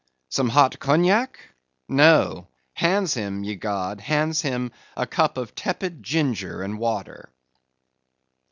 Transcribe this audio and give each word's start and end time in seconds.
Some 0.29 0.49
hot 0.49 0.79
Cognac? 0.79 1.39
No! 1.87 2.47
hands 2.73 3.13
him, 3.13 3.43
ye 3.43 3.55
gods! 3.55 4.01
hands 4.01 4.41
him 4.41 4.71
a 4.97 5.05
cup 5.05 5.37
of 5.37 5.53
tepid 5.53 6.01
ginger 6.01 6.63
and 6.63 6.79
water! 6.79 7.29